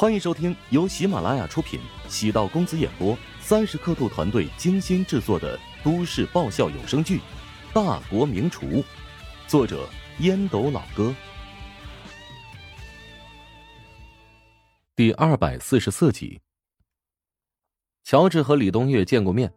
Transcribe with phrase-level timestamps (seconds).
[0.00, 1.78] 欢迎收听由喜马拉雅出品、
[2.08, 7.18] 喜道公子演播、三十刻度团队精心制作的都市爆笑有声剧
[7.74, 8.64] 《大国名厨》，
[9.46, 9.86] 作者
[10.20, 11.14] 烟斗老哥，
[14.96, 16.40] 第二百四十四集。
[18.02, 19.52] 乔治和李东岳见过面，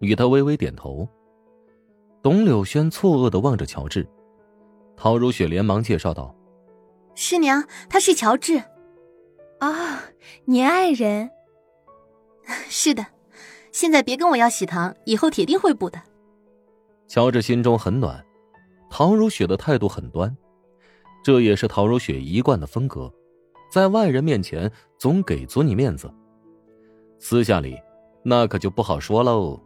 [0.00, 1.06] 与他微微点头。
[2.22, 4.08] 董柳轩错愕的望着乔治，
[4.96, 6.34] 陶如雪连忙介绍道
[7.14, 8.62] ：“师娘，他是乔治。”
[9.62, 10.02] 啊，
[10.44, 11.30] 你爱人？
[12.68, 13.06] 是的，
[13.70, 16.02] 现在别跟我要喜糖，以后铁定会补的。
[17.06, 18.26] 乔治心中很暖，
[18.90, 20.36] 陶如雪的态度很端，
[21.22, 23.08] 这也是陶如雪一贯的风格，
[23.70, 24.68] 在外人面前
[24.98, 26.12] 总给足你面子，
[27.20, 27.78] 私下里
[28.24, 29.62] 那可就不好说喽。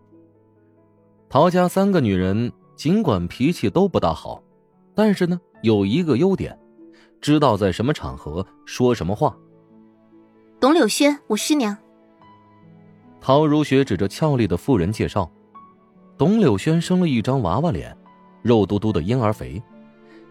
[1.30, 4.43] 陶家三个女人尽管脾气都不大好，
[4.95, 6.59] 但是呢，有一个优点，
[7.19, 9.35] 知道在什么场合说什么话。
[10.59, 11.77] 董柳轩，我师娘。
[13.21, 15.30] 陶如雪指着俏丽的妇人介绍
[16.16, 17.95] ：“董柳轩生了一张娃娃脸，
[18.40, 19.63] 肉嘟嘟的婴儿肥，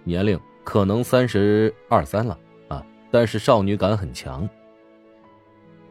[0.04, 2.36] 年龄可能三十二三了
[2.70, 4.50] 啊，但是少女感很强。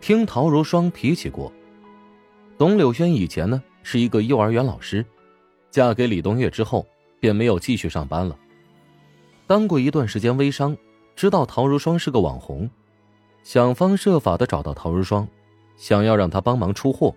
[0.01, 1.53] 听陶如霜提起过，
[2.59, 5.07] 董柳轩以前呢是一个幼儿园老师，
[5.71, 6.85] 嫁给李东岳之后
[7.21, 8.37] 便没有继续上班了，
[9.47, 10.77] 当过一段时间微商，
[11.15, 12.69] 知道陶如霜是个网红。”
[13.45, 15.29] 想方设法的找到陶如霜，
[15.77, 17.15] 想要让他帮忙出货。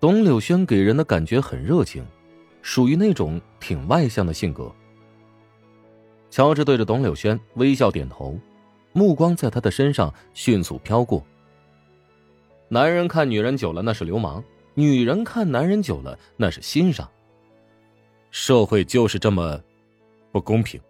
[0.00, 2.04] 董柳轩给人的感觉很热情，
[2.60, 4.70] 属于那种挺外向的性格。
[6.28, 8.36] 乔治对着董柳轩微笑点头，
[8.92, 11.24] 目光在他的身上迅速飘过。
[12.68, 14.42] 男人看女人久了那是流氓，
[14.74, 17.08] 女人看男人久了那是欣赏。
[18.32, 19.60] 社会就是这么
[20.32, 20.80] 不公平。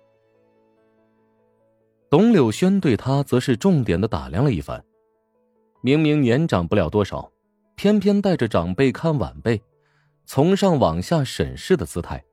[2.11, 4.85] 董柳轩对他则是重点的打量了一番，
[5.81, 7.31] 明明年长不了多少，
[7.77, 9.63] 偏偏带着长辈看晚辈，
[10.27, 12.25] 从上往下审视的姿态。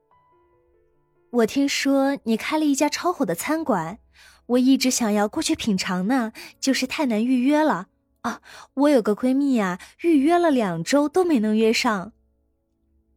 [1.30, 4.00] 我听说你开了一家超火的餐馆，
[4.46, 7.86] 我一直想要过去品尝呢，就是太难预约了
[8.22, 8.42] 啊！
[8.74, 12.10] 我有个闺蜜呀，预约了两周都没能约上。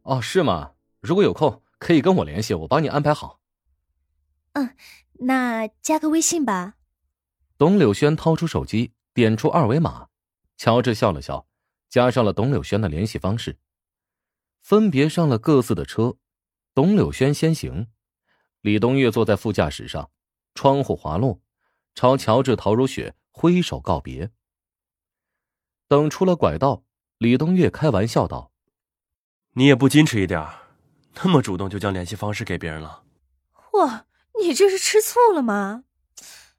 [0.02, 0.74] 哦，是吗？
[1.00, 3.40] 如果有空，可以跟我联系，我帮你安排好。
[4.52, 4.70] 嗯。
[5.24, 6.74] 那加个微信吧。
[7.56, 10.08] 董柳轩掏出手机，点出二维码。
[10.56, 11.46] 乔治笑了笑，
[11.88, 13.58] 加上了董柳轩的联系方式，
[14.60, 16.16] 分别上了各自的车。
[16.74, 17.88] 董柳轩先行，
[18.60, 20.10] 李东月坐在副驾驶上，
[20.54, 21.40] 窗户滑落，
[21.94, 24.30] 朝乔治、陶如雪挥手告别。
[25.88, 26.84] 等出了拐道，
[27.18, 28.52] 李东月开玩笑道
[29.54, 30.48] ：“你也不矜持一点，
[31.22, 33.04] 那么主动就将联系方式给别人了。”
[33.74, 34.06] 哇！
[34.42, 35.84] 你这是吃醋了吗？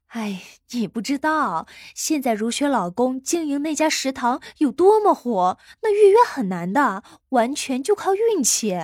[0.08, 8.76] 哎，你不知道现在如雪老公经营那家食堂有多么火，那预约很难的，完全就靠运气。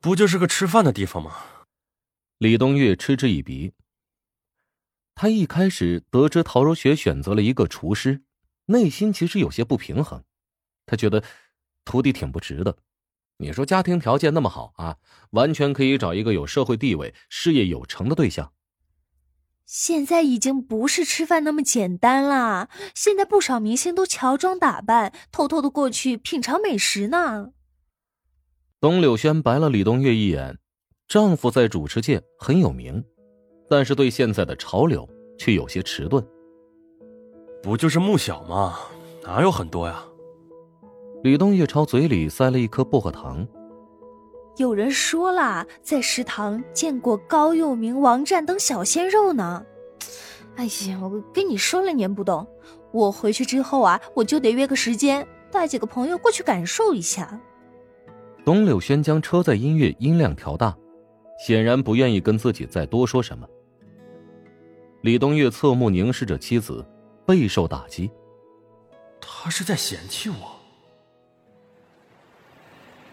[0.00, 1.36] 不就是个吃饭的地方吗？
[2.38, 3.72] 李东岳嗤之以鼻。
[5.14, 8.22] 他一开始得知陶如雪选择了一个厨师，
[8.66, 10.24] 内心其实有些不平衡。
[10.86, 11.22] 他觉得
[11.84, 12.76] 徒弟挺不值的。
[13.42, 14.96] 你说家庭条件那么好啊，
[15.30, 18.52] 完全可以找一个有社会地位、事业有成的对象。
[19.66, 27.50] 现在已经不是吃饭那么简单啦，现在不少明星都乔装打扮，偷偷的过去品尝美食呢。
[28.80, 30.56] 董柳轩白了李东岳一眼，
[31.08, 33.04] 丈夫在主持界很有名，
[33.68, 36.24] 但是对现在的潮流却有些迟钝。
[37.60, 38.78] 不就是穆小吗？
[39.24, 40.04] 哪有很多呀？
[41.22, 43.46] 李东月朝嘴里塞了一颗薄荷糖。
[44.56, 49.64] 有人说啦，在食堂见过高佑明、王战等小鲜肉呢。
[50.56, 52.44] 哎呀，我跟你说了，你不懂。
[52.90, 57.40] 我回去之后啊，我就得约个时间，带几个朋友过去感受一下。
[58.44, 60.76] 董柳轩将车载音乐音量调大，
[61.46, 63.46] 显然不愿意跟自己再多说什么。
[65.02, 66.84] 李东月侧目凝视着妻子，
[67.24, 68.10] 备受打击。
[69.20, 70.61] 他是在嫌弃我。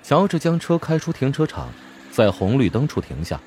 [0.10, 1.70] 乔治将车开出停车场，
[2.10, 3.40] 在红绿灯处停下。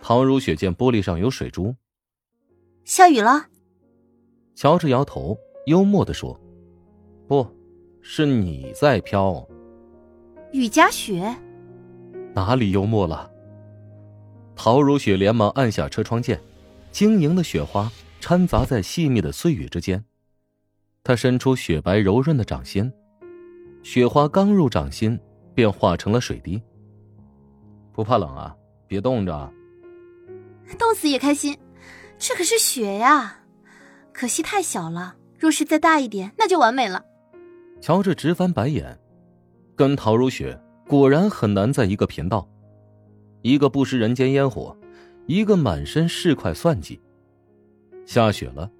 [0.00, 1.74] 陶如雪见玻璃上有水珠，
[2.84, 3.48] 下雨了。
[4.54, 6.40] 乔治摇头，幽默的说
[7.26, 7.44] ：“不，
[8.00, 9.44] 是你在飘。”
[10.54, 11.36] 雨夹雪，
[12.32, 13.28] 哪里幽默了？
[14.54, 16.40] 陶如雪连忙按下车窗键，
[16.92, 17.90] 晶莹的雪花
[18.20, 20.04] 掺杂在细密的碎雨之间。
[21.02, 22.92] 她伸出雪白柔润的掌心，
[23.82, 25.18] 雪花刚入掌心。
[25.58, 26.62] 便化成了水滴。
[27.92, 28.54] 不怕冷啊，
[28.86, 29.52] 别冻着。
[30.78, 31.58] 冻死也开心，
[32.16, 33.40] 这可是雪呀！
[34.12, 35.16] 可惜太小了。
[35.36, 37.04] 若是再大一点，那就完美了。
[37.80, 38.96] 乔治直翻白眼，
[39.74, 40.56] 跟陶如雪
[40.86, 42.48] 果然很难在一个频道。
[43.42, 44.76] 一个不食人间烟火，
[45.26, 47.00] 一个满身市侩算计。
[48.06, 48.70] 下雪了，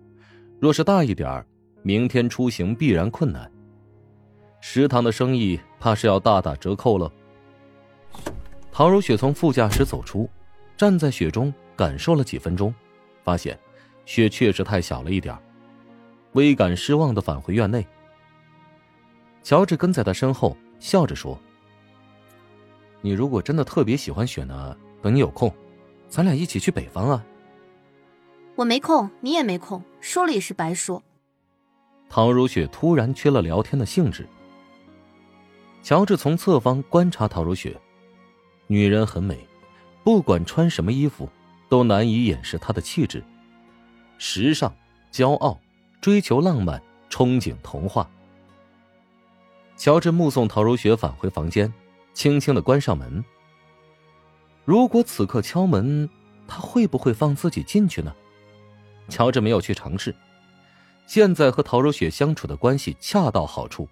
[0.61, 1.45] 若是大一点
[1.83, 3.51] 明天出行必然困难。
[4.61, 7.11] 食堂的生意怕是要大打折扣了。
[8.71, 10.29] 唐如雪从副驾驶走出，
[10.77, 12.75] 站在雪中感受了几分钟，
[13.25, 13.59] 发现
[14.07, 15.37] 雪确实太小了一点
[16.33, 17.87] 微感失望的返回院内。
[19.43, 21.39] 乔治跟在他身后，笑着说
[23.01, 25.53] ：“你如果真的特别喜欢雪呢，等你有空，
[26.09, 27.25] 咱俩一起去北方啊。”
[28.55, 31.03] 我没空，你也没空，说了也是白说。
[32.09, 34.27] 唐如雪突然缺了聊天的兴致。
[35.89, 37.75] 乔治从侧方观察陶如雪，
[38.67, 39.49] 女人很美，
[40.05, 41.27] 不管穿什么衣服，
[41.67, 43.25] 都难以掩饰她的气质，
[44.19, 44.71] 时尚、
[45.11, 45.59] 骄傲。
[46.03, 48.07] 追求浪漫，憧憬童话。
[49.79, 51.73] 乔治目送陶如雪返回房间，
[52.13, 53.25] 轻轻的关上门。
[54.67, 56.07] 如果此刻敲门，
[56.47, 58.15] 他会不会放自己进去呢？
[59.09, 60.15] 乔治没有去尝试。
[61.07, 63.89] 现在和陶如雪相处的关系恰到好处，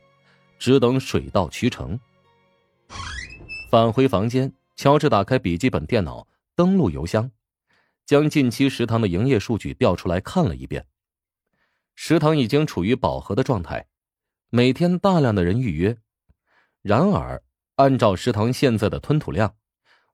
[0.59, 1.99] 只等水到渠成。
[3.71, 7.31] 返回房间，乔治打开笔记本电脑，登录邮箱，
[8.05, 10.87] 将近期食堂的营业数据调出来看了一遍。
[11.95, 13.87] 食堂已经处于饱和的状态，
[14.51, 15.97] 每天大量的人预约。
[16.83, 17.43] 然而，
[17.77, 19.57] 按照食堂现在的吞吐量，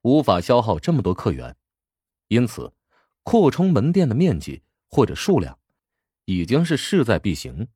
[0.02, 1.54] 无法消耗这么多客源，
[2.28, 2.72] 因此，
[3.22, 5.58] 扩充门店的面积或者数量，
[6.24, 7.68] 已经是势在必行。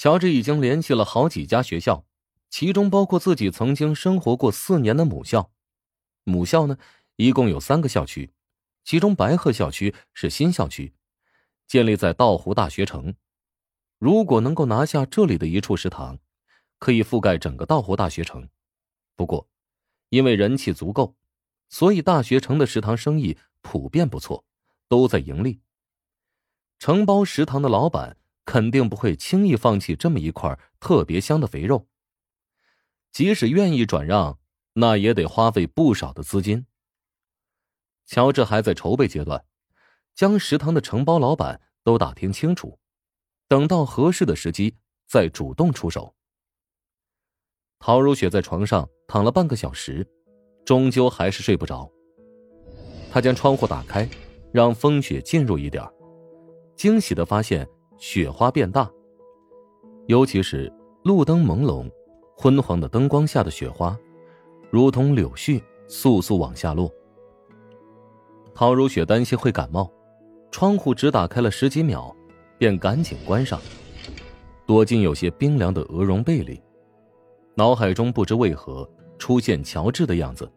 [0.00, 2.06] 乔治已经联系了好几家学校，
[2.48, 5.52] 其中包括自己曾经生活过四年的母校。
[6.24, 6.78] 母校呢，
[7.16, 8.32] 一共有三个校区，
[8.82, 10.94] 其中白鹤校区是新校区。
[11.66, 13.14] 建立在道湖大学城，
[13.98, 16.18] 如果能够拿下这里的一处食堂，
[16.78, 18.48] 可以覆盖整个道湖大学城。
[19.14, 19.50] 不过，
[20.08, 21.14] 因为人气足够，
[21.68, 24.46] 所以大学城的食堂生意普遍不错，
[24.88, 25.60] 都在盈利。
[26.78, 31.86] 承包食堂的老板肯定不会轻易放弃这么一块特别香的肥肉，
[33.12, 34.38] 即使愿意转让，
[34.74, 36.66] 那也得花费不少的资金。
[38.06, 39.44] 乔治还在筹备阶段。
[40.12, 42.78] 将食堂的承包老板都打听清楚，
[43.48, 44.76] 等到合适的时机
[45.06, 46.14] 再主动出手。
[47.78, 50.06] 陶如雪在床上躺了半个小时，
[50.66, 51.90] 终究还是睡不着。
[53.10, 54.06] 她将窗户打开，
[54.52, 55.82] 让风雪进入一点
[56.76, 57.66] 惊喜的发现
[58.00, 58.90] 雪花变大，
[60.06, 60.72] 尤其是
[61.04, 61.86] 路灯朦胧、
[62.34, 63.94] 昏黄的灯光下的雪花，
[64.70, 66.90] 如同柳絮簌簌往下落。
[68.54, 69.88] 陶如雪担心会感冒。
[70.50, 72.12] 窗户只打开了十几秒，
[72.58, 73.60] 便赶紧关上，
[74.66, 76.60] 躲进有些冰凉的鹅绒被里。
[77.54, 78.88] 脑海中不知为何
[79.18, 80.50] 出现乔治的样子。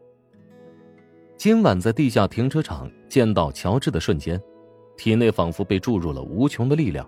[1.37, 4.41] 今晚在地下停车场见到乔治的瞬间，
[4.97, 7.07] 体内仿佛被注入了无穷的力量。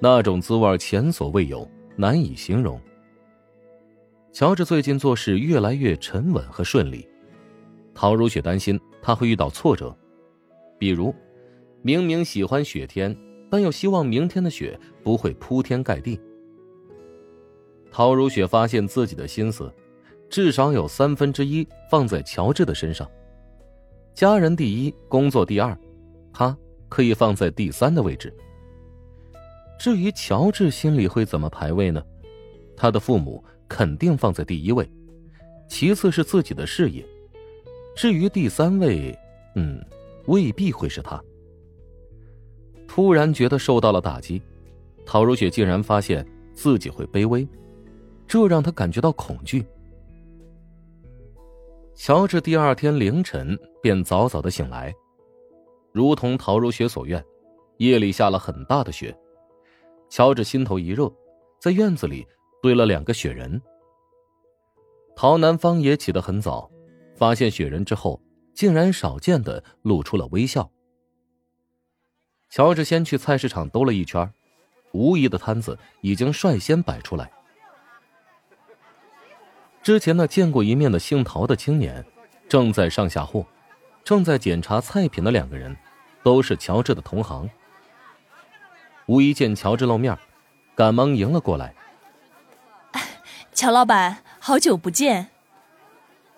[0.00, 2.80] 那种滋味前所未有，难以形容。
[4.32, 7.06] 乔治最近做事越来越沉稳和顺利，
[7.94, 9.94] 陶如雪担心他会遇到挫折，
[10.78, 11.14] 比如。
[11.82, 13.16] 明明喜欢雪天，
[13.50, 16.20] 但又希望明天的雪不会铺天盖地。
[17.90, 19.72] 陶如雪发现自己的心思，
[20.28, 23.10] 至少有三分之一放在乔治的身上。
[24.12, 25.74] 家人第一，工作第二，
[26.34, 26.54] 他
[26.90, 28.30] 可以放在第三的位置。
[29.80, 32.04] 至于乔治心里会怎么排位呢？
[32.76, 34.86] 他的父母肯定放在第一位，
[35.70, 37.02] 其次是自己的事业，
[37.96, 39.18] 至于第三位，
[39.54, 39.82] 嗯，
[40.26, 41.18] 未必会是他。
[42.86, 44.42] 突然觉得受到了打击，
[45.06, 47.48] 陶如雪竟然发现自己会卑微，
[48.28, 49.64] 这让他感觉到恐惧。
[51.94, 54.94] 乔治第二天凌晨便早早的醒来，
[55.90, 57.24] 如同陶如雪所愿，
[57.78, 59.16] 夜里下了很大的雪。
[60.10, 61.10] 乔治心头一热，
[61.60, 62.26] 在院子里
[62.60, 63.62] 堆了两个雪人。
[65.14, 66.68] 陶南方也起得很早，
[67.14, 68.20] 发现雪人之后，
[68.52, 70.68] 竟然少见的露出了微笑。
[72.50, 74.28] 乔治先去菜市场兜了一圈，
[74.92, 77.30] 无疑的摊子已经率先摆出来。
[79.80, 82.04] 之前那见过一面的姓陶的青年，
[82.48, 83.42] 正在上下货；
[84.02, 85.76] 正在检查菜品的两个人，
[86.24, 87.48] 都是乔治的同行。
[89.10, 90.16] 无疑见乔治露面，
[90.76, 91.74] 赶忙迎了过来。
[93.52, 95.30] 乔老板，好久不见。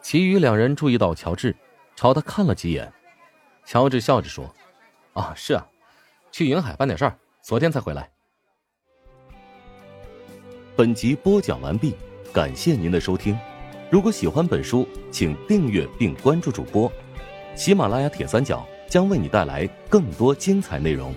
[0.00, 1.54] 其余两人注意到乔治，
[1.94, 2.90] 朝他看了几眼。
[3.66, 4.54] 乔治笑着说
[5.12, 5.66] ：“啊，是啊。”
[6.32, 8.08] 去云海办点事儿，昨天才回来。
[10.74, 11.94] 本集播讲完毕，
[12.32, 13.38] 感谢您的收听。
[13.90, 16.90] 如果喜欢本书，请订阅并关注主播。
[17.54, 21.14] 喜马拉雅铁三角将为你带来更多精彩内容。